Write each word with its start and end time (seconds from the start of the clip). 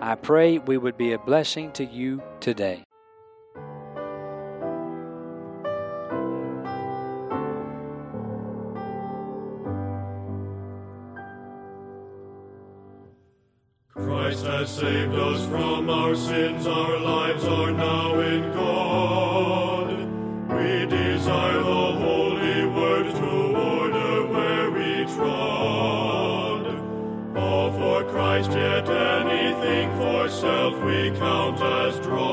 I 0.00 0.14
pray 0.14 0.58
we 0.58 0.76
would 0.78 0.96
be 0.96 1.12
a 1.12 1.18
blessing 1.18 1.72
to 1.72 1.84
you 1.84 2.22
today. 2.40 2.85
We 30.86 31.10
count 31.18 31.60
as 31.60 31.98
dross. 31.98 32.25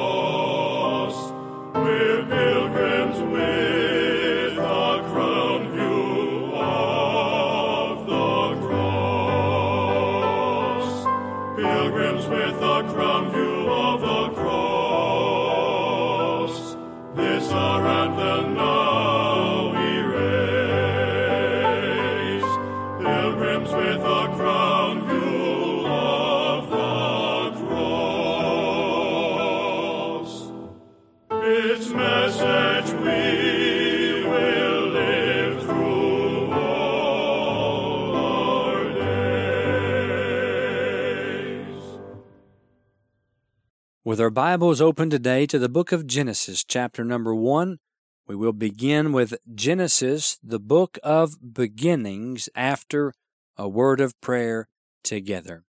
With 44.14 44.22
our 44.22 44.30
Bibles 44.30 44.80
open 44.80 45.10
today 45.10 45.48
to 45.48 45.58
the 45.58 45.68
book 45.68 45.92
of 45.92 46.06
Genesis, 46.06 46.64
chapter 46.64 47.04
number 47.04 47.34
one, 47.34 47.80
we 48.28 48.36
will 48.36 48.54
begin 48.54 49.12
with 49.12 49.34
Genesis, 49.56 50.38
the 50.44 50.60
book 50.60 51.00
of 51.02 51.56
beginnings, 51.56 52.48
after 52.54 53.16
a 53.58 53.68
word 53.68 54.00
of 54.00 54.14
prayer 54.22 54.68
together. 55.04 55.64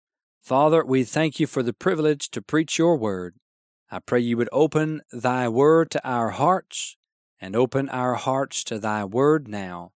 Father, 0.41 0.83
we 0.83 1.05
thank 1.05 1.39
you 1.39 1.47
for 1.47 1.63
the 1.63 1.75
privilege 1.75 2.31
to 2.31 2.41
preach 2.41 2.79
your 2.79 2.97
word. 2.97 3.35
I 3.91 3.99
pray 3.99 4.21
you 4.21 4.39
would 4.39 4.49
open 4.53 5.03
thy 5.13 5.47
word 5.47 5.91
to 5.91 6.09
our 6.09 6.31
hearts 6.31 6.97
and 7.43 7.55
open 7.55 7.91
our 7.91 8.15
hearts 8.15 8.65
to 8.65 8.79
thy 8.79 9.05
word 9.05 9.49
now. 9.49 9.91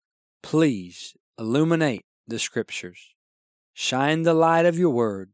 Please 0.42 1.14
illuminate 1.38 2.06
the 2.26 2.40
scriptures. 2.40 3.14
Shine 3.72 4.24
the 4.24 4.34
light 4.34 4.66
of 4.66 4.76
your 4.76 4.90
word 4.90 5.30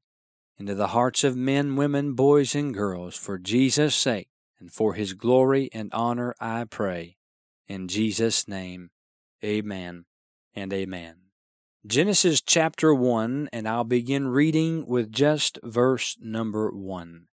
into 0.58 0.74
the 0.74 0.88
hearts 0.88 1.22
of 1.24 1.36
men, 1.36 1.76
women, 1.76 2.14
boys, 2.14 2.54
and 2.54 2.74
girls 2.74 3.16
for 3.16 3.38
Jesus' 3.38 3.94
sake 3.94 4.28
and 4.58 4.72
for 4.72 4.94
his 4.94 5.12
glory 5.12 5.68
and 5.72 5.92
honor, 5.92 6.34
I 6.40 6.64
pray. 6.64 7.16
In 7.68 7.86
Jesus' 7.86 8.48
name, 8.48 8.90
amen 9.44 10.06
and 10.54 10.72
amen. 10.72 11.16
Genesis 11.86 12.40
chapter 12.40 12.92
1, 12.92 13.50
and 13.52 13.68
I'll 13.68 13.84
begin 13.84 14.28
reading 14.28 14.86
with 14.86 15.12
just 15.12 15.58
verse 15.62 16.16
number 16.20 16.70
1. 16.70 17.28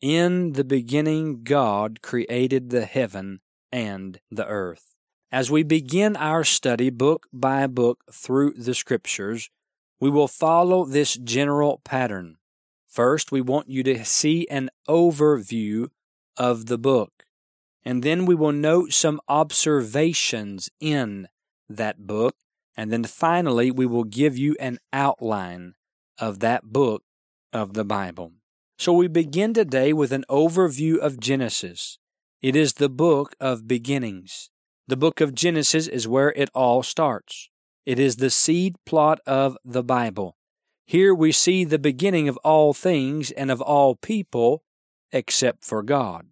In 0.00 0.52
the 0.52 0.64
beginning, 0.64 1.42
God 1.42 2.00
created 2.00 2.70
the 2.70 2.84
heaven 2.84 3.40
and 3.72 4.20
the 4.30 4.46
earth. 4.46 4.94
As 5.32 5.50
we 5.50 5.62
begin 5.62 6.16
our 6.16 6.44
study 6.44 6.90
book 6.90 7.26
by 7.32 7.66
book 7.66 8.04
through 8.12 8.54
the 8.54 8.74
Scriptures, 8.74 9.50
we 10.00 10.08
will 10.08 10.28
follow 10.28 10.84
this 10.84 11.14
general 11.14 11.80
pattern. 11.84 12.36
First, 12.90 13.30
we 13.30 13.40
want 13.40 13.68
you 13.68 13.84
to 13.84 14.04
see 14.04 14.48
an 14.48 14.68
overview 14.88 15.90
of 16.36 16.66
the 16.66 16.76
book, 16.76 17.24
and 17.84 18.02
then 18.02 18.26
we 18.26 18.34
will 18.34 18.50
note 18.50 18.92
some 18.92 19.20
observations 19.28 20.68
in 20.80 21.28
that 21.68 22.08
book, 22.08 22.34
and 22.76 22.90
then 22.90 23.04
finally, 23.04 23.70
we 23.70 23.86
will 23.86 24.02
give 24.02 24.36
you 24.36 24.56
an 24.58 24.80
outline 24.92 25.74
of 26.18 26.40
that 26.40 26.72
book 26.72 27.04
of 27.52 27.74
the 27.74 27.84
Bible. 27.84 28.32
So 28.76 28.92
we 28.92 29.06
begin 29.06 29.54
today 29.54 29.92
with 29.92 30.10
an 30.10 30.24
overview 30.28 30.98
of 30.98 31.20
Genesis. 31.20 31.98
It 32.42 32.56
is 32.56 32.72
the 32.72 32.88
book 32.88 33.36
of 33.38 33.68
beginnings. 33.68 34.50
The 34.88 34.96
book 34.96 35.20
of 35.20 35.32
Genesis 35.32 35.86
is 35.86 36.08
where 36.08 36.32
it 36.32 36.50
all 36.56 36.82
starts. 36.82 37.50
It 37.86 38.00
is 38.00 38.16
the 38.16 38.30
seed 38.30 38.74
plot 38.84 39.20
of 39.28 39.56
the 39.64 39.84
Bible. 39.84 40.34
Here 40.90 41.14
we 41.14 41.30
see 41.30 41.62
the 41.62 41.78
beginning 41.78 42.28
of 42.28 42.36
all 42.38 42.74
things 42.74 43.30
and 43.30 43.48
of 43.48 43.60
all 43.60 43.94
people 43.94 44.64
except 45.12 45.64
for 45.64 45.84
God. 45.84 46.26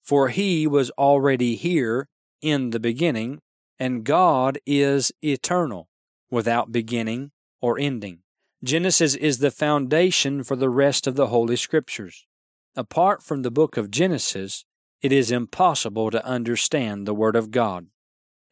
For 0.00 0.28
He 0.28 0.64
was 0.64 0.92
already 0.92 1.56
here 1.56 2.06
in 2.40 2.70
the 2.70 2.78
beginning, 2.78 3.40
and 3.80 4.04
God 4.04 4.60
is 4.64 5.10
eternal, 5.24 5.88
without 6.30 6.70
beginning 6.70 7.32
or 7.60 7.80
ending. 7.80 8.20
Genesis 8.62 9.16
is 9.16 9.38
the 9.38 9.50
foundation 9.50 10.44
for 10.44 10.54
the 10.54 10.70
rest 10.70 11.08
of 11.08 11.16
the 11.16 11.26
Holy 11.26 11.56
Scriptures. 11.56 12.28
Apart 12.76 13.24
from 13.24 13.42
the 13.42 13.50
book 13.50 13.76
of 13.76 13.90
Genesis, 13.90 14.64
it 15.02 15.10
is 15.10 15.32
impossible 15.32 16.12
to 16.12 16.24
understand 16.24 17.08
the 17.08 17.14
Word 17.14 17.34
of 17.34 17.50
God. 17.50 17.88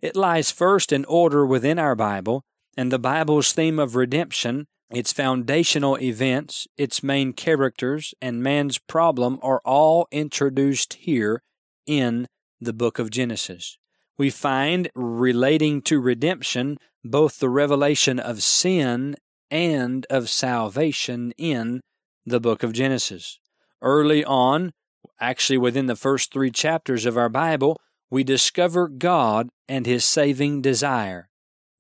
It 0.01 0.17
lies 0.17 0.51
first 0.51 0.93
in 0.93 1.05
order 1.05 1.47
within 1.47 1.79
our 1.79 1.95
Bible, 1.95 2.43
and 2.77 2.91
the 2.91 2.99
Bible's 2.99 3.53
theme 3.53 3.79
of 3.79 3.95
redemption, 3.95 4.67
its 4.91 5.13
foundational 5.13 5.99
events, 5.99 6.67
its 6.77 7.03
main 7.03 7.33
characters, 7.33 8.15
and 8.23 8.43
man's 8.43 8.79
problem 8.79 9.39
are 9.43 9.61
all 9.65 10.09
introduced 10.11 10.95
here 10.95 11.43
in 11.87 12.27
the 12.61 12.73
book 12.73 12.99
of 12.99 13.11
Genesis. 13.11 13.79
We 14.17 14.31
find 14.31 14.91
relating 14.95 15.83
to 15.83 16.01
redemption 16.01 16.79
both 17.05 17.39
the 17.39 17.51
revelation 17.51 18.19
of 18.19 18.43
sin 18.43 19.17
and 19.51 20.07
of 20.11 20.29
salvation 20.29 21.33
in 21.39 21.81
the 22.27 22.41
book 22.41 22.63
of 22.63 22.73
Genesis. 22.73 23.39
Early 23.81 24.25
on, 24.25 24.73
actually 25.21 25.59
within 25.59 25.87
the 25.87 25.97
first 25.97 26.33
three 26.33 26.51
chapters 26.51 27.07
of 27.07 27.17
our 27.17 27.29
Bible, 27.29 27.81
we 28.11 28.25
discover 28.25 28.89
God 28.89 29.49
and 29.69 29.87
his 29.87 30.05
saving 30.05 30.63
desire, 30.63 31.29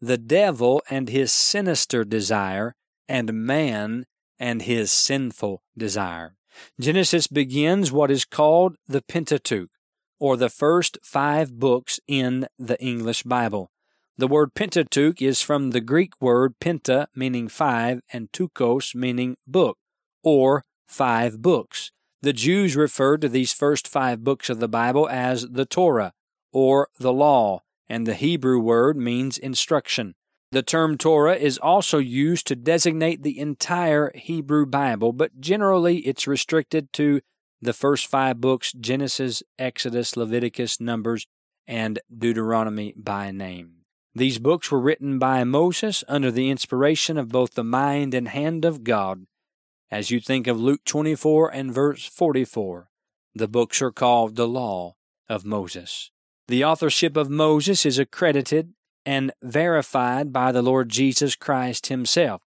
the 0.00 0.19
devil 0.19 0.82
and 0.91 1.09
his 1.09 1.32
sinister 1.32 2.05
desire, 2.05 2.75
and 3.08 3.32
man 3.32 4.06
and 4.38 4.62
his 4.62 4.90
sinful 4.90 5.62
desire. 5.76 6.37
Genesis 6.81 7.26
begins 7.26 7.93
what 7.93 8.10
is 8.10 8.25
called 8.25 8.76
the 8.87 9.02
Pentateuch, 9.02 9.70
or 10.19 10.37
the 10.37 10.49
first 10.49 10.99
five 11.02 11.58
books 11.58 12.00
in 12.06 12.46
the 12.58 12.81
English 12.81 13.22
Bible. 13.22 13.70
The 14.16 14.26
word 14.26 14.55
Pentateuch 14.55 15.22
is 15.22 15.43
from 15.43 15.70
the 15.70 15.81
Greek 15.81 16.12
word 16.20 16.55
penta, 16.60 17.06
meaning 17.14 17.49
five, 17.49 18.00
and 18.12 18.31
teuchos, 18.32 18.94
meaning 18.94 19.37
book, 19.46 19.78
or 20.25 20.64
five 20.88 21.40
books. 21.40 21.93
The 22.20 22.32
Jews 22.32 22.75
referred 22.75 23.20
to 23.20 23.28
these 23.28 23.52
first 23.52 23.87
five 23.87 24.25
books 24.25 24.50
of 24.50 24.58
the 24.58 24.66
Bible 24.66 25.08
as 25.08 25.43
the 25.43 25.64
Torah, 25.64 26.12
or 26.52 26.88
the 26.99 27.12
law, 27.12 27.60
and 27.88 28.06
the 28.06 28.14
Hebrew 28.14 28.58
word 28.58 28.96
means 28.96 29.38
instruction. 29.38 30.16
The 30.50 30.62
term 30.62 30.97
Torah 30.97 31.37
is 31.37 31.59
also 31.59 31.99
used 31.99 32.47
to 32.47 32.56
designate 32.56 33.23
the 33.23 33.39
entire 33.39 34.11
Hebrew 34.15 34.65
Bible, 34.65 35.12
but 35.12 35.41
generally 35.41 35.99
it's 35.99 36.27
restricted 36.27 36.91
to 36.95 37.21
the 37.61 37.75
first 37.75 38.06
five 38.06 38.41
books 38.41 38.73
Genesis, 38.73 39.43
Exodus, 39.59 40.17
Leviticus, 40.17 40.81
Numbers, 40.81 41.27
and 41.67 41.99
Deuteronomy 42.17 42.95
by 42.97 43.31
name. 43.31 43.79
These 44.15 44.39
books 44.39 44.71
were 44.71 44.81
written 44.81 45.19
by 45.19 45.45
Moses 45.45 46.03
under 46.09 46.31
the 46.31 46.49
inspiration 46.49 47.19
of 47.19 47.29
both 47.29 47.55
the 47.55 47.65
mind 47.65 48.15
and 48.15 48.29
hand 48.29 48.65
of 48.65 48.85
God. 48.85 49.27
As 49.91 50.11
you 50.11 50.19
think 50.19 50.47
of 50.47 50.59
Luke 50.59 50.85
24 50.87 51.51
and 51.51 51.73
verse 51.73 52.06
44, 52.06 52.89
the 53.35 53.49
books 53.49 53.83
are 53.83 53.93
called 53.93 54.37
the 54.37 54.49
Law 54.49 54.94
of 55.29 55.44
Moses. 55.44 56.11
The 56.49 56.65
authorship 56.65 57.17
of 57.17 57.29
Moses 57.29 57.85
is 57.85 57.99
accredited 57.99 58.73
and 59.05 59.33
verified 59.43 60.33
by 60.33 60.53
the 60.53 60.62
Lord 60.62 60.89
Jesus 60.89 61.37
Christ 61.37 61.87
himself. 61.87 62.43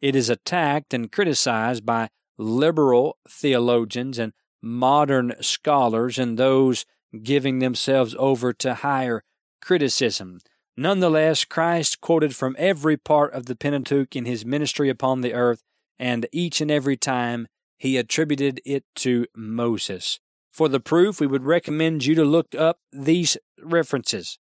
It 0.00 0.14
is 0.14 0.28
attacked 0.28 0.92
and 0.92 1.10
criticized 1.10 1.86
by 1.86 2.08
liberal 2.36 3.18
theologians 3.28 4.18
and 4.18 4.32
modern 4.62 5.34
scholars 5.40 6.18
and 6.18 6.38
those 6.38 6.84
giving 7.22 7.58
themselves 7.58 8.14
over 8.18 8.52
to 8.52 8.74
higher 8.74 9.22
criticism. 9.60 10.40
Nonetheless, 10.76 11.44
Christ 11.44 12.00
quoted 12.00 12.34
from 12.34 12.56
every 12.58 12.96
part 12.96 13.32
of 13.32 13.46
the 13.46 13.54
Pentateuch 13.54 14.16
in 14.16 14.24
his 14.24 14.44
ministry 14.44 14.88
upon 14.88 15.20
the 15.20 15.32
earth, 15.32 15.62
and 15.98 16.26
each 16.32 16.60
and 16.60 16.70
every 16.70 16.96
time 16.96 17.46
he 17.78 17.96
attributed 17.96 18.60
it 18.64 18.84
to 18.96 19.26
Moses. 19.36 20.18
For 20.52 20.68
the 20.68 20.80
proof, 20.80 21.20
we 21.20 21.26
would 21.26 21.44
recommend 21.44 22.04
you 22.04 22.14
to 22.16 22.24
look 22.24 22.54
up 22.54 22.78
these 22.92 23.36
references 23.62 24.38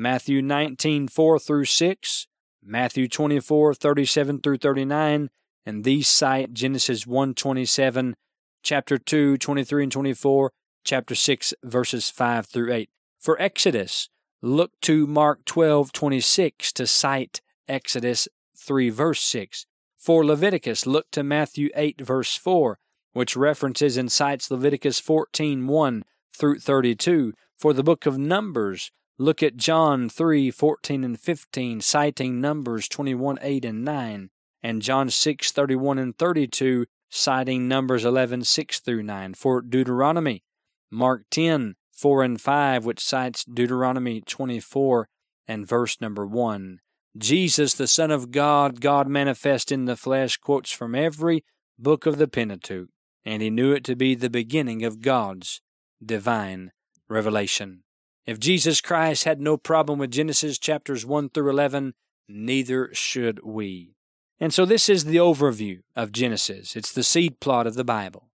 Matthew 0.00 0.42
19, 0.42 1.08
4 1.08 1.38
through 1.40 1.64
6, 1.64 2.28
Matthew 2.62 3.08
24, 3.08 3.74
37 3.74 4.38
through 4.38 4.58
39, 4.58 5.28
and 5.66 5.82
these 5.82 6.06
cite 6.06 6.52
Genesis 6.52 7.04
1 7.04 7.34
27, 7.34 8.14
chapter 8.62 8.96
2, 8.96 9.36
23 9.38 9.82
and 9.82 9.90
24, 9.90 10.52
chapter 10.84 11.16
6, 11.16 11.52
verses 11.64 12.10
5 12.10 12.46
through 12.46 12.72
8. 12.72 12.90
For 13.18 13.42
Exodus, 13.42 14.08
look 14.40 14.70
to 14.82 15.04
Mark 15.08 15.44
12, 15.46 15.90
26 15.90 16.72
to 16.74 16.86
cite 16.86 17.40
Exodus 17.66 18.28
3, 18.56 18.90
verse 18.90 19.20
6. 19.20 19.66
For 19.96 20.24
Leviticus, 20.24 20.86
look 20.86 21.10
to 21.10 21.24
Matthew 21.24 21.70
8, 21.74 22.02
verse 22.02 22.36
4, 22.36 22.78
which 23.14 23.34
references 23.34 23.96
and 23.96 24.12
cites 24.12 24.48
Leviticus 24.48 25.00
14, 25.00 25.66
1 25.66 26.04
through 26.32 26.60
32. 26.60 27.32
For 27.58 27.72
the 27.72 27.82
book 27.82 28.06
of 28.06 28.16
Numbers, 28.16 28.92
look 29.18 29.42
at 29.42 29.56
John 29.56 30.08
3, 30.08 30.50
14 30.50 31.04
and 31.04 31.18
15, 31.18 31.80
citing 31.80 32.40
Numbers 32.40 32.88
21, 32.88 33.38
8 33.42 33.64
and 33.64 33.84
9, 33.84 34.30
and 34.62 34.82
John 34.82 35.10
6, 35.10 35.52
31 35.52 35.98
and 35.98 36.16
32, 36.16 36.86
citing 37.10 37.66
Numbers 37.66 38.04
11, 38.04 38.44
6 38.44 38.80
through 38.80 39.02
9. 39.02 39.34
For 39.34 39.60
Deuteronomy, 39.60 40.44
Mark 40.90 41.24
10, 41.30 41.74
4 41.92 42.22
and 42.22 42.40
5, 42.40 42.84
which 42.84 43.04
cites 43.04 43.44
Deuteronomy 43.44 44.20
24 44.20 45.08
and 45.48 45.66
verse 45.66 46.00
number 46.00 46.24
1. 46.24 46.78
Jesus, 47.16 47.74
the 47.74 47.88
Son 47.88 48.12
of 48.12 48.30
God, 48.30 48.80
God 48.80 49.08
manifest 49.08 49.72
in 49.72 49.86
the 49.86 49.96
flesh, 49.96 50.36
quotes 50.36 50.70
from 50.70 50.94
every 50.94 51.44
book 51.76 52.06
of 52.06 52.18
the 52.18 52.28
Pentateuch, 52.28 52.88
and 53.24 53.42
he 53.42 53.50
knew 53.50 53.72
it 53.72 53.82
to 53.84 53.96
be 53.96 54.14
the 54.14 54.30
beginning 54.30 54.84
of 54.84 55.00
God's 55.00 55.60
divine 56.04 56.70
revelation. 57.08 57.82
If 58.28 58.38
Jesus 58.38 58.82
Christ 58.82 59.24
had 59.24 59.40
no 59.40 59.56
problem 59.56 59.98
with 59.98 60.10
Genesis 60.10 60.58
chapters 60.58 61.06
1 61.06 61.30
through 61.30 61.48
11, 61.48 61.94
neither 62.28 62.92
should 62.92 63.42
we. 63.42 63.94
And 64.38 64.52
so 64.52 64.66
this 64.66 64.90
is 64.90 65.06
the 65.06 65.16
overview 65.16 65.78
of 65.96 66.12
Genesis. 66.12 66.76
It's 66.76 66.92
the 66.92 67.02
seed 67.02 67.40
plot 67.40 67.66
of 67.66 67.72
the 67.72 67.84
Bible. 67.84 68.28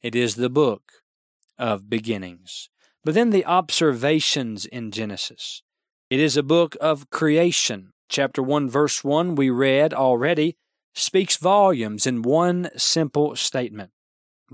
It 0.00 0.14
is 0.14 0.36
the 0.36 0.48
book 0.48 0.92
of 1.58 1.90
beginnings. 1.90 2.70
But 3.04 3.12
then 3.12 3.28
the 3.28 3.44
observations 3.44 4.64
in 4.64 4.90
Genesis. 4.90 5.62
It 6.08 6.20
is 6.20 6.38
a 6.38 6.42
book 6.42 6.74
of 6.80 7.10
creation. 7.10 7.92
Chapter 8.08 8.42
1, 8.42 8.70
verse 8.70 9.04
1, 9.04 9.34
we 9.34 9.50
read 9.50 9.92
already, 9.92 10.56
speaks 10.94 11.36
volumes 11.36 12.06
in 12.06 12.22
one 12.22 12.70
simple 12.78 13.36
statement. 13.36 13.90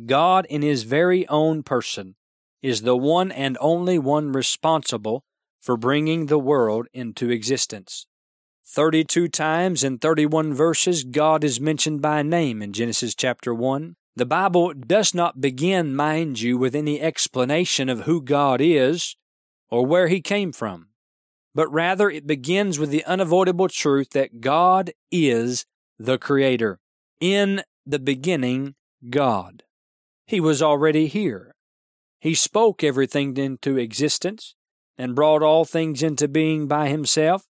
God, 0.05 0.47
in 0.47 0.63
His 0.63 0.83
very 0.83 1.29
own 1.29 1.63
person, 1.63 2.17
is 2.63 2.83
the 2.83 2.97
one 2.97 3.33
and 3.33 3.57
only 3.61 3.99
one 3.99 4.33
responsible 4.33 5.25
for 5.61 5.77
bringing 5.77 6.27
the 6.27 6.39
world 6.39 6.87
into 6.93 7.31
existence. 7.31 8.07
32 8.67 9.29
times 9.29 9.83
in 9.83 9.99
31 9.99 10.55
verses, 10.55 11.05
God 11.05 11.43
is 11.43 11.61
mentioned 11.61 12.01
by 12.01 12.23
name 12.23 12.63
in 12.63 12.73
Genesis 12.73 13.15
chapter 13.15 13.53
1. 13.53 13.97
The 14.17 14.27
Bible 14.27 14.75
does 14.75 15.15
not 15.15 15.41
begin, 15.41 15.95
mind 15.95 16.41
you, 16.41 16.57
with 16.57 16.75
any 16.75 17.01
explanation 17.01 17.89
of 17.89 18.03
who 18.03 18.23
God 18.23 18.61
is 18.61 19.17
or 19.71 19.85
where 19.87 20.09
He 20.09 20.21
came 20.21 20.53
from, 20.53 20.89
but 21.55 21.73
rather 21.73 22.11
it 22.11 22.27
begins 22.27 22.79
with 22.79 22.91
the 22.91 23.05
unavoidable 23.05 23.69
truth 23.69 24.11
that 24.11 24.41
God 24.41 24.93
is 25.11 25.67
the 25.99 26.19
Creator. 26.19 26.79
In 27.21 27.63
the 27.85 27.99
beginning, 27.99 28.75
God. 29.09 29.65
He 30.27 30.41
was 30.41 30.63
already 30.63 31.07
here. 31.07 31.55
He 32.21 32.35
spoke 32.35 32.85
everything 32.85 33.37
into 33.37 33.79
existence 33.79 34.55
and 34.99 35.15
brought 35.15 35.43
all 35.43 35.65
things 35.65 36.03
into 36.03 36.29
being 36.29 36.69
by 36.69 36.89
Himself. 36.89 37.47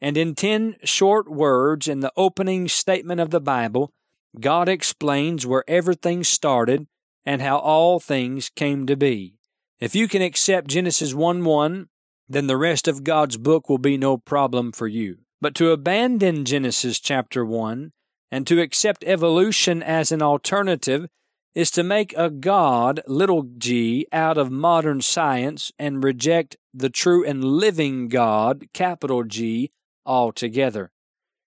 And 0.00 0.16
in 0.16 0.34
ten 0.34 0.76
short 0.82 1.30
words 1.30 1.86
in 1.86 2.00
the 2.00 2.12
opening 2.16 2.68
statement 2.68 3.20
of 3.20 3.30
the 3.30 3.40
Bible, 3.40 3.92
God 4.40 4.68
explains 4.68 5.46
where 5.46 5.64
everything 5.68 6.24
started 6.24 6.86
and 7.24 7.40
how 7.40 7.58
all 7.58 8.00
things 8.00 8.50
came 8.50 8.86
to 8.86 8.96
be. 8.96 9.34
If 9.80 9.94
you 9.94 10.08
can 10.08 10.22
accept 10.22 10.68
Genesis 10.68 11.14
1 11.14 11.44
1, 11.44 11.88
then 12.28 12.46
the 12.46 12.56
rest 12.56 12.88
of 12.88 13.04
God's 13.04 13.36
book 13.36 13.68
will 13.68 13.78
be 13.78 13.98
no 13.98 14.16
problem 14.16 14.72
for 14.72 14.88
you. 14.88 15.18
But 15.40 15.54
to 15.56 15.70
abandon 15.70 16.46
Genesis 16.46 16.98
chapter 16.98 17.44
1 17.44 17.92
and 18.30 18.46
to 18.46 18.60
accept 18.60 19.04
evolution 19.04 19.82
as 19.82 20.10
an 20.10 20.22
alternative 20.22 21.06
is 21.54 21.70
to 21.70 21.82
make 21.84 22.12
a 22.16 22.30
God, 22.30 23.00
little 23.06 23.44
g, 23.58 24.06
out 24.12 24.36
of 24.36 24.50
modern 24.50 25.00
science 25.00 25.70
and 25.78 26.02
reject 26.02 26.56
the 26.72 26.90
true 26.90 27.24
and 27.24 27.44
living 27.44 28.08
God, 28.08 28.66
capital 28.72 29.22
G, 29.22 29.70
altogether. 30.04 30.90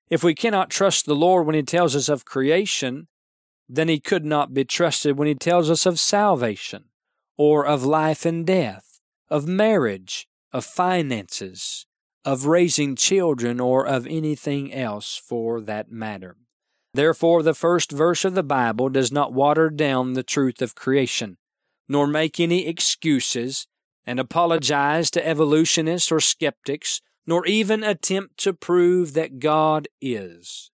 If 0.09 0.23
we 0.23 0.33
cannot 0.33 0.69
trust 0.69 1.05
the 1.05 1.15
Lord 1.15 1.45
when 1.45 1.55
He 1.55 1.63
tells 1.63 1.95
us 1.95 2.07
of 2.07 2.23
creation, 2.23 3.07
then 3.67 3.89
He 3.89 3.99
could 3.99 4.23
not 4.23 4.53
be 4.53 4.63
trusted 4.63 5.17
when 5.17 5.27
He 5.27 5.35
tells 5.35 5.69
us 5.69 5.85
of 5.85 5.99
salvation, 5.99 6.85
or 7.37 7.65
of 7.65 7.83
life 7.83 8.25
and 8.25 8.47
death, 8.47 9.01
of 9.29 9.45
marriage, 9.45 10.27
of 10.53 10.63
finances, 10.63 11.85
of 12.23 12.45
raising 12.45 12.95
children, 12.95 13.59
or 13.59 13.85
of 13.85 14.07
anything 14.07 14.73
else 14.73 15.17
for 15.17 15.59
that 15.59 15.91
matter. 15.91 16.37
Therefore, 16.97 17.43
the 17.43 17.53
first 17.53 17.91
verse 17.91 18.25
of 18.25 18.33
the 18.33 18.41
Bible 18.41 18.89
does 18.89 19.11
not 19.11 19.31
water 19.31 19.69
down 19.69 20.13
the 20.13 20.23
truth 20.23 20.63
of 20.63 20.73
creation, 20.73 21.37
nor 21.87 22.07
make 22.07 22.39
any 22.39 22.65
excuses 22.67 23.67
and 24.07 24.19
apologize 24.19 25.11
to 25.11 25.23
evolutionists 25.23 26.11
or 26.11 26.19
skeptics 26.19 27.01
nor 27.27 27.45
even 27.45 27.83
attempt 27.83 28.39
to 28.39 28.51
prove 28.51 29.13
that 29.13 29.37
God 29.37 29.87
is. 30.01 30.71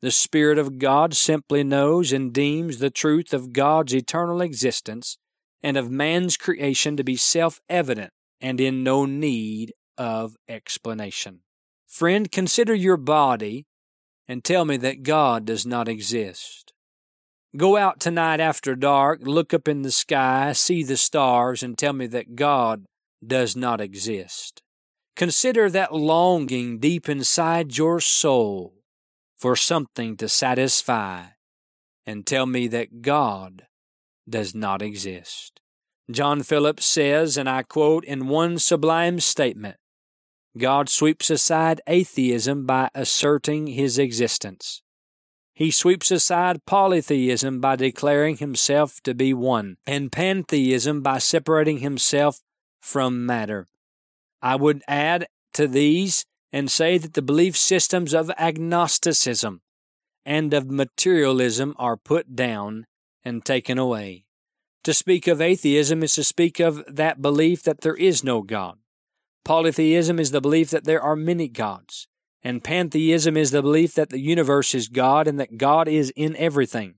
The 0.00 0.10
Spirit 0.10 0.58
of 0.58 0.80
God 0.80 1.14
simply 1.14 1.62
knows 1.62 2.12
and 2.12 2.32
deems 2.32 2.78
the 2.78 2.90
truth 2.90 3.32
of 3.32 3.52
God's 3.52 3.94
eternal 3.94 4.40
existence 4.40 5.18
and 5.62 5.76
of 5.76 5.88
man's 5.88 6.36
creation 6.36 6.96
to 6.96 7.04
be 7.04 7.14
self 7.14 7.60
evident 7.68 8.12
and 8.40 8.60
in 8.60 8.82
no 8.82 9.06
need 9.06 9.72
of 9.96 10.34
explanation. 10.48 11.42
Friend, 11.86 12.28
consider 12.32 12.74
your 12.74 12.96
body 12.96 13.66
and 14.30 14.44
tell 14.44 14.64
me 14.64 14.76
that 14.76 15.02
God 15.02 15.44
does 15.44 15.66
not 15.66 15.88
exist. 15.88 16.72
Go 17.56 17.76
out 17.76 17.98
tonight 17.98 18.38
after 18.38 18.76
dark, 18.76 19.22
look 19.24 19.52
up 19.52 19.66
in 19.66 19.82
the 19.82 19.90
sky, 19.90 20.52
see 20.52 20.84
the 20.84 20.96
stars, 20.96 21.64
and 21.64 21.76
tell 21.76 21.92
me 21.92 22.06
that 22.06 22.36
God 22.36 22.84
does 23.26 23.56
not 23.56 23.80
exist. 23.80 24.62
Consider 25.16 25.68
that 25.70 25.92
longing 25.92 26.78
deep 26.78 27.08
inside 27.08 27.76
your 27.76 27.98
soul 27.98 28.74
for 29.36 29.56
something 29.56 30.16
to 30.18 30.28
satisfy 30.28 31.24
and 32.06 32.24
tell 32.24 32.46
me 32.46 32.68
that 32.68 33.02
God 33.02 33.66
does 34.28 34.54
not 34.54 34.80
exist. 34.80 35.58
John 36.08 36.44
Phillips 36.44 36.86
says, 36.86 37.36
and 37.36 37.48
I 37.48 37.64
quote 37.64 38.04
in 38.04 38.28
one 38.28 38.60
sublime 38.60 39.18
statement 39.18 39.79
God 40.58 40.88
sweeps 40.88 41.30
aside 41.30 41.80
atheism 41.86 42.66
by 42.66 42.90
asserting 42.94 43.68
his 43.68 43.98
existence. 43.98 44.82
He 45.54 45.70
sweeps 45.70 46.10
aside 46.10 46.64
polytheism 46.66 47.60
by 47.60 47.76
declaring 47.76 48.38
himself 48.38 49.00
to 49.04 49.14
be 49.14 49.32
one, 49.34 49.76
and 49.86 50.10
pantheism 50.10 51.02
by 51.02 51.18
separating 51.18 51.78
himself 51.78 52.40
from 52.80 53.26
matter. 53.26 53.68
I 54.42 54.56
would 54.56 54.82
add 54.88 55.26
to 55.54 55.68
these 55.68 56.24
and 56.52 56.70
say 56.70 56.98
that 56.98 57.14
the 57.14 57.22
belief 57.22 57.56
systems 57.56 58.14
of 58.14 58.30
agnosticism 58.38 59.60
and 60.24 60.52
of 60.52 60.70
materialism 60.70 61.74
are 61.78 61.96
put 61.96 62.34
down 62.34 62.86
and 63.24 63.44
taken 63.44 63.78
away. 63.78 64.24
To 64.84 64.94
speak 64.94 65.26
of 65.26 65.40
atheism 65.40 66.02
is 66.02 66.14
to 66.14 66.24
speak 66.24 66.58
of 66.58 66.82
that 66.88 67.20
belief 67.20 67.62
that 67.64 67.82
there 67.82 67.94
is 67.94 68.24
no 68.24 68.42
God. 68.42 68.78
Polytheism 69.44 70.18
is 70.18 70.30
the 70.30 70.40
belief 70.40 70.70
that 70.70 70.84
there 70.84 71.02
are 71.02 71.16
many 71.16 71.48
gods. 71.48 72.06
And 72.42 72.64
pantheism 72.64 73.36
is 73.36 73.50
the 73.50 73.62
belief 73.62 73.94
that 73.94 74.10
the 74.10 74.20
universe 74.20 74.74
is 74.74 74.88
God 74.88 75.28
and 75.28 75.38
that 75.38 75.58
God 75.58 75.88
is 75.88 76.12
in 76.16 76.34
everything. 76.36 76.94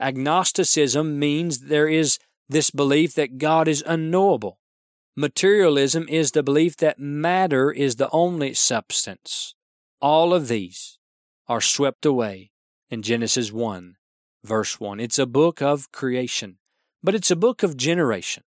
Agnosticism 0.00 1.18
means 1.18 1.60
there 1.60 1.88
is 1.88 2.18
this 2.48 2.70
belief 2.70 3.14
that 3.14 3.38
God 3.38 3.68
is 3.68 3.82
unknowable. 3.86 4.58
Materialism 5.16 6.06
is 6.08 6.30
the 6.30 6.42
belief 6.42 6.76
that 6.76 6.98
matter 6.98 7.70
is 7.70 7.96
the 7.96 8.08
only 8.10 8.54
substance. 8.54 9.54
All 10.00 10.32
of 10.32 10.48
these 10.48 10.98
are 11.48 11.60
swept 11.60 12.06
away 12.06 12.52
in 12.88 13.02
Genesis 13.02 13.52
1, 13.52 13.96
verse 14.44 14.78
1. 14.78 15.00
It's 15.00 15.18
a 15.18 15.26
book 15.26 15.60
of 15.60 15.90
creation, 15.90 16.58
but 17.02 17.14
it's 17.14 17.30
a 17.30 17.36
book 17.36 17.62
of 17.62 17.76
generation. 17.76 18.44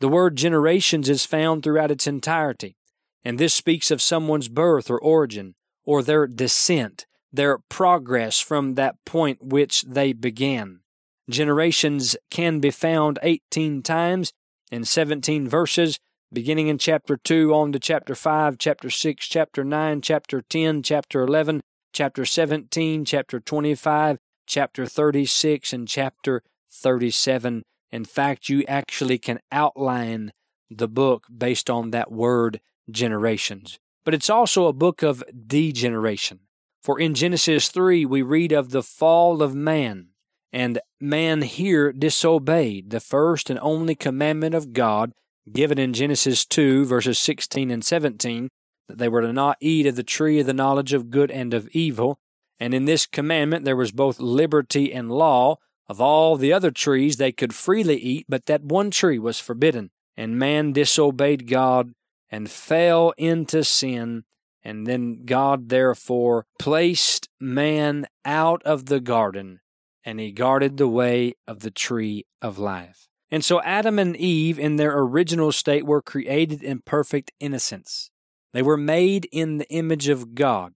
The 0.00 0.08
word 0.08 0.36
generations 0.36 1.08
is 1.08 1.24
found 1.24 1.62
throughout 1.62 1.90
its 1.90 2.06
entirety, 2.06 2.76
and 3.24 3.38
this 3.38 3.54
speaks 3.54 3.90
of 3.90 4.02
someone's 4.02 4.48
birth 4.48 4.90
or 4.90 4.98
origin, 4.98 5.54
or 5.84 6.02
their 6.02 6.26
descent, 6.26 7.06
their 7.32 7.58
progress 7.58 8.40
from 8.40 8.74
that 8.74 8.96
point 9.04 9.42
which 9.42 9.82
they 9.82 10.12
began. 10.12 10.80
Generations 11.28 12.16
can 12.30 12.60
be 12.60 12.70
found 12.70 13.18
18 13.22 13.82
times 13.82 14.32
in 14.72 14.84
17 14.84 15.48
verses, 15.48 15.98
beginning 16.32 16.68
in 16.68 16.78
chapter 16.78 17.16
2 17.16 17.54
on 17.54 17.72
to 17.72 17.78
chapter 17.78 18.14
5, 18.14 18.58
chapter 18.58 18.90
6, 18.90 19.26
chapter 19.26 19.64
9, 19.64 20.00
chapter 20.00 20.40
10, 20.40 20.82
chapter 20.82 21.22
11, 21.22 21.60
chapter 21.92 22.24
17, 22.24 23.04
chapter 23.04 23.40
25, 23.40 24.18
chapter 24.46 24.86
36, 24.86 25.72
and 25.72 25.88
chapter 25.88 26.42
37. 26.70 27.62
In 27.90 28.04
fact, 28.04 28.48
you 28.48 28.64
actually 28.68 29.18
can 29.18 29.40
outline 29.50 30.32
the 30.70 30.88
book 30.88 31.26
based 31.36 31.68
on 31.68 31.90
that 31.90 32.12
word 32.12 32.60
generations. 32.90 33.78
But 34.04 34.14
it's 34.14 34.30
also 34.30 34.66
a 34.66 34.72
book 34.72 35.02
of 35.02 35.24
degeneration. 35.46 36.40
For 36.82 36.98
in 36.98 37.14
Genesis 37.14 37.68
3, 37.68 38.06
we 38.06 38.22
read 38.22 38.52
of 38.52 38.70
the 38.70 38.82
fall 38.82 39.42
of 39.42 39.54
man, 39.54 40.08
and 40.52 40.80
man 41.00 41.42
here 41.42 41.92
disobeyed 41.92 42.90
the 42.90 43.00
first 43.00 43.50
and 43.50 43.58
only 43.60 43.94
commandment 43.94 44.54
of 44.54 44.72
God 44.72 45.12
given 45.52 45.78
in 45.78 45.92
Genesis 45.92 46.44
2, 46.46 46.84
verses 46.84 47.18
16 47.18 47.70
and 47.70 47.84
17, 47.84 48.48
that 48.88 48.98
they 48.98 49.08
were 49.08 49.22
to 49.22 49.32
not 49.32 49.56
eat 49.60 49.86
of 49.86 49.96
the 49.96 50.02
tree 50.02 50.40
of 50.40 50.46
the 50.46 50.54
knowledge 50.54 50.92
of 50.92 51.10
good 51.10 51.30
and 51.30 51.54
of 51.54 51.68
evil. 51.68 52.18
And 52.58 52.74
in 52.74 52.84
this 52.84 53.06
commandment 53.06 53.64
there 53.64 53.76
was 53.76 53.92
both 53.92 54.20
liberty 54.20 54.92
and 54.92 55.10
law. 55.10 55.56
Of 55.88 56.00
all 56.00 56.36
the 56.36 56.52
other 56.52 56.70
trees 56.70 57.16
they 57.16 57.32
could 57.32 57.52
freely 57.52 57.96
eat, 57.96 58.26
but 58.28 58.46
that 58.46 58.62
one 58.62 58.92
tree 58.92 59.18
was 59.18 59.40
forbidden. 59.40 59.90
And 60.16 60.38
man 60.38 60.72
disobeyed 60.72 61.48
God 61.48 61.94
and 62.30 62.50
fell 62.50 63.12
into 63.16 63.64
sin. 63.64 64.24
And 64.62 64.86
then 64.86 65.24
God 65.24 65.68
therefore 65.68 66.46
placed 66.58 67.28
man 67.40 68.06
out 68.24 68.62
of 68.64 68.86
the 68.86 69.00
garden, 69.00 69.60
and 70.04 70.20
he 70.20 70.32
guarded 70.32 70.76
the 70.76 70.88
way 70.88 71.34
of 71.46 71.60
the 71.60 71.70
tree 71.70 72.26
of 72.42 72.58
life. 72.58 73.08
And 73.30 73.44
so 73.44 73.62
Adam 73.62 73.98
and 73.98 74.16
Eve, 74.16 74.58
in 74.58 74.76
their 74.76 74.98
original 74.98 75.52
state, 75.52 75.86
were 75.86 76.02
created 76.02 76.62
in 76.62 76.82
perfect 76.84 77.32
innocence. 77.40 78.10
They 78.52 78.62
were 78.62 78.76
made 78.76 79.28
in 79.32 79.58
the 79.58 79.70
image 79.70 80.08
of 80.08 80.34
God. 80.34 80.74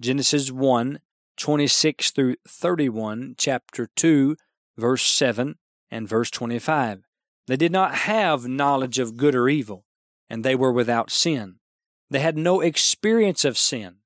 Genesis 0.00 0.50
1 0.50 1.00
26 1.36 2.12
through 2.12 2.36
31, 2.48 3.34
chapter 3.36 3.90
2, 3.94 4.36
verse 4.78 5.04
7, 5.04 5.56
and 5.90 6.08
verse 6.08 6.30
25. 6.30 7.02
They 7.46 7.56
did 7.56 7.72
not 7.72 7.94
have 7.94 8.48
knowledge 8.48 8.98
of 8.98 9.18
good 9.18 9.34
or 9.34 9.46
evil 9.46 9.84
and 10.28 10.44
they 10.44 10.54
were 10.54 10.72
without 10.72 11.10
sin. 11.10 11.56
They 12.10 12.20
had 12.20 12.36
no 12.36 12.60
experience 12.60 13.44
of 13.44 13.58
sin. 13.58 13.96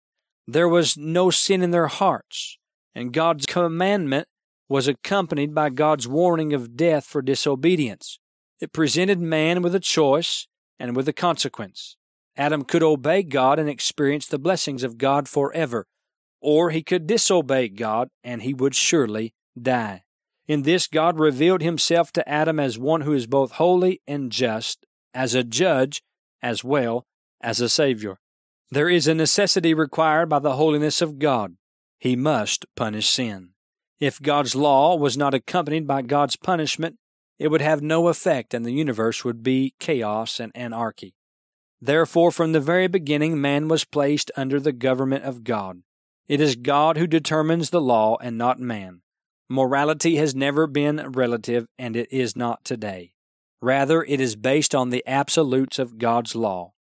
There 0.46 0.68
was 0.68 0.96
no 0.96 1.30
sin 1.30 1.62
in 1.62 1.70
their 1.70 1.86
hearts, 1.86 2.58
and 2.94 3.12
God's 3.12 3.46
commandment 3.46 4.26
was 4.68 4.88
accompanied 4.88 5.54
by 5.54 5.70
God's 5.70 6.08
warning 6.08 6.52
of 6.52 6.76
death 6.76 7.04
for 7.04 7.22
disobedience. 7.22 8.18
It 8.60 8.72
presented 8.72 9.20
man 9.20 9.62
with 9.62 9.74
a 9.74 9.80
choice 9.80 10.46
and 10.78 10.96
with 10.96 11.08
a 11.08 11.12
consequence. 11.12 11.96
Adam 12.36 12.64
could 12.64 12.82
obey 12.82 13.22
God 13.22 13.58
and 13.58 13.68
experience 13.68 14.26
the 14.26 14.38
blessings 14.38 14.82
of 14.82 14.98
God 14.98 15.28
forever, 15.28 15.86
or 16.40 16.70
he 16.70 16.82
could 16.82 17.06
disobey 17.06 17.68
God 17.68 18.08
and 18.24 18.42
he 18.42 18.54
would 18.54 18.74
surely 18.74 19.34
die. 19.60 20.02
In 20.46 20.62
this, 20.62 20.86
God 20.86 21.18
revealed 21.18 21.62
himself 21.62 22.12
to 22.12 22.28
Adam 22.28 22.58
as 22.58 22.78
one 22.78 23.02
who 23.02 23.12
is 23.12 23.26
both 23.26 23.52
holy 23.52 24.00
and 24.06 24.32
just, 24.32 24.86
as 25.12 25.34
a 25.34 25.44
judge 25.44 26.02
as 26.42 26.64
well 26.64 27.06
as 27.40 27.61
a 27.61 27.68
Savior. 27.68 28.18
There 28.70 28.88
is 28.88 29.09
a 29.09 29.14
necessity 29.14 29.75
required 29.75 30.28
by 30.28 30.38
the 30.38 30.56
holiness 30.56 31.02
of 31.02 31.18
God. 31.18 31.56
He 31.99 32.16
must 32.16 32.66
punish 32.76 33.09
sin. 33.09 33.50
If 33.99 34.23
God's 34.23 34.54
law 34.54 34.97
was 34.97 35.16
not 35.16 35.35
accompanied 35.35 35.87
by 35.87 36.02
God's 36.02 36.37
punishment, 36.37 36.97
it 37.38 37.49
would 37.49 37.61
have 37.61 37.82
no 37.82 38.09
effect 38.09 38.54
and 38.54 38.64
the 38.64 38.73
universe 38.73 39.25
would 39.25 39.42
be 39.42 39.75
chaos 39.78 40.40
and 40.40 40.52
anarchy. 40.54 41.14
Therefore, 41.80 42.30
from 42.30 42.52
the 42.52 42.61
very 42.61 42.87
beginning, 42.87 43.40
man 43.40 43.68
was 43.68 43.85
placed 43.85 44.30
under 44.37 44.61
the 44.61 44.73
government 44.73 45.25
of 45.25 45.44
God. 45.44 45.82
It 46.28 46.40
is 46.40 46.54
God 46.54 46.97
who 46.97 47.06
determines 47.06 47.70
the 47.70 47.80
law 47.80 48.16
and 48.20 48.38
not 48.38 48.61
man. 48.61 49.02
Morality 49.49 50.16
has 50.16 50.35
never 50.35 50.66
been 50.66 51.11
relative, 51.11 51.66
and 51.78 51.97
it 51.97 52.12
is 52.12 52.37
not 52.37 52.64
today. 52.64 53.14
Rather, 53.62 54.02
it 54.05 54.21
is 54.21 54.37
based 54.37 54.75
on 54.75 54.90
the 54.90 55.05
absolutes 55.07 55.79
of 55.79 55.99
God's 55.99 56.35
law. 56.35 56.73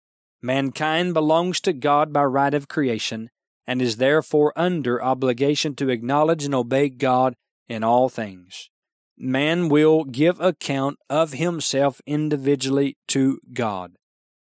Mankind 0.41 1.13
belongs 1.13 1.59
to 1.61 1.73
God 1.73 2.13
by 2.13 2.23
right 2.23 2.53
of 2.53 2.67
creation 2.67 3.29
and 3.67 3.81
is 3.81 3.97
therefore 3.97 4.53
under 4.55 5.03
obligation 5.03 5.75
to 5.75 5.89
acknowledge 5.89 6.45
and 6.45 6.55
obey 6.55 6.89
God 6.89 7.35
in 7.67 7.83
all 7.83 8.09
things. 8.09 8.69
Man 9.17 9.67
will 9.67 10.05
give 10.05 10.39
account 10.39 10.97
of 11.09 11.33
himself 11.33 12.01
individually 12.05 12.97
to 13.09 13.39
God. 13.53 13.97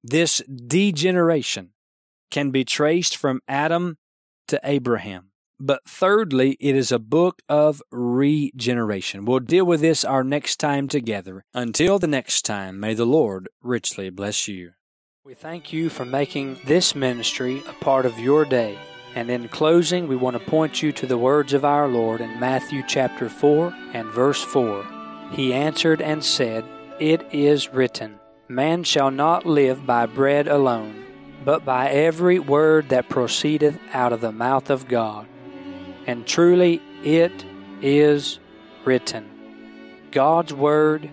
This 0.04 0.42
degeneration 0.48 1.72
can 2.30 2.52
be 2.52 2.66
traced 2.66 3.16
from 3.16 3.40
Adam 3.48 3.98
to 4.50 4.60
Abraham. 4.64 5.32
But 5.60 5.88
thirdly, 5.88 6.58
it 6.60 6.76
is 6.76 6.92
a 6.92 7.00
book 7.00 7.42
of 7.48 7.82
regeneration. 7.90 9.24
We'll 9.24 9.40
deal 9.40 9.66
with 9.66 9.80
this 9.80 10.04
our 10.04 10.24
next 10.24 10.58
time 10.58 10.90
together. 10.90 11.46
Until 11.54 11.98
the 11.98 12.08
next 12.08 12.44
time, 12.44 12.80
may 12.80 12.94
the 12.94 13.06
Lord 13.06 13.48
richly 13.62 14.10
bless 14.10 14.50
you. 14.50 14.72
We 15.24 15.34
thank 15.34 15.72
you 15.72 15.90
for 15.90 16.06
making 16.06 16.60
this 16.66 16.94
ministry 16.94 17.64
a 17.68 17.74
part 17.74 18.06
of 18.06 18.20
your 18.20 18.44
day. 18.44 18.78
And 19.16 19.30
in 19.32 19.48
closing, 19.48 20.10
we 20.10 20.18
want 20.18 20.38
to 20.38 20.46
point 20.46 20.84
you 20.84 20.92
to 20.92 21.08
the 21.08 21.18
words 21.18 21.54
of 21.54 21.64
our 21.64 21.88
Lord 21.88 22.20
in 22.20 22.38
Matthew 22.38 22.84
chapter 22.86 23.30
4 23.30 23.74
and 23.94 24.10
verse 24.10 24.44
4. 24.44 24.86
He 25.32 25.54
answered 25.54 26.02
and 26.02 26.22
said, 26.22 26.66
It 27.00 27.26
is 27.32 27.70
written, 27.70 28.20
Man 28.50 28.84
shall 28.84 29.10
not 29.10 29.46
live 29.46 29.86
by 29.86 30.06
bread 30.06 30.50
alone, 30.50 31.06
but 31.46 31.64
by 31.64 31.90
every 31.90 32.40
word 32.40 32.90
that 32.90 33.08
proceedeth 33.08 33.80
out 33.94 34.12
of 34.12 34.20
the 34.20 34.34
mouth 34.34 34.70
of 34.70 34.90
God. 34.90 35.28
And 36.08 36.26
truly 36.26 36.82
it 37.04 37.46
is 37.82 38.40
written. 38.84 39.30
God's 40.12 40.54
Word, 40.54 41.10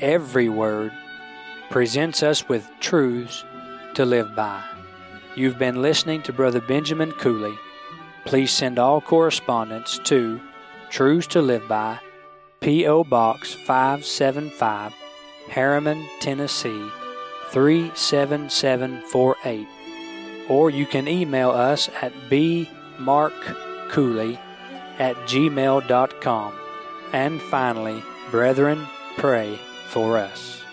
every 0.00 0.48
word, 0.48 0.92
presents 1.70 2.22
us 2.22 2.48
with 2.48 2.70
truths 2.80 3.44
to 3.94 4.04
live 4.04 4.36
by. 4.36 4.62
You've 5.36 5.58
been 5.58 5.82
listening 5.82 6.22
to 6.22 6.32
Brother 6.32 6.60
Benjamin 6.60 7.12
Cooley. 7.12 7.56
Please 8.24 8.50
send 8.50 8.78
all 8.78 9.00
correspondence 9.00 10.00
to 10.04 10.40
Truths 10.90 11.28
to 11.28 11.40
Live 11.42 11.68
By, 11.68 12.00
P.O. 12.60 13.04
Box 13.04 13.54
575, 13.54 14.92
Harriman, 15.48 16.06
Tennessee 16.20 16.90
37748. 17.50 19.68
Or 20.48 20.70
you 20.70 20.86
can 20.86 21.08
email 21.08 21.50
us 21.50 21.88
at 22.00 22.12
bmark.com 22.30 23.65
cooley 23.90 24.38
at 24.98 25.16
gmail.com. 25.26 26.54
And 27.12 27.40
finally, 27.40 28.02
brethren, 28.30 28.86
pray 29.16 29.58
for 29.88 30.18
us. 30.18 30.65